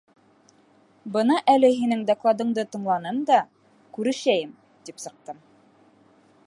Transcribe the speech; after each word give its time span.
Бына 1.17 1.35
әле 1.55 1.69
һинең 1.81 2.01
докладыңды 2.07 2.65
тыңланым 2.75 3.21
да, 3.33 3.39
күрешәйем, 3.99 4.59
тип 4.89 5.03
сыҡтым. 5.07 5.45